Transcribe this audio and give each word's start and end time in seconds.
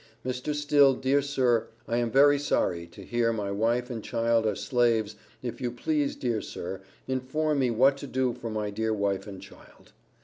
Mr. 0.25 0.55
Still 0.55 0.95
dear 0.95 1.21
sir 1.21 1.67
I 1.87 1.97
am 1.97 2.09
very 2.09 2.39
sorry 2.39 2.87
to 2.87 3.03
hear 3.05 3.31
my 3.31 3.51
wife 3.51 3.91
and 3.91 4.03
child 4.03 4.47
are 4.47 4.55
slaves 4.55 5.15
if 5.43 5.61
you 5.61 5.69
please 5.69 6.15
dear 6.15 6.41
sir 6.41 6.81
inform 7.07 7.59
me 7.59 7.69
what 7.69 7.97
to 7.97 8.07
do 8.07 8.33
for 8.33 8.49
my 8.49 8.71
dear 8.71 8.95
wife 8.95 9.27
and 9.27 9.39
child. 9.39 9.91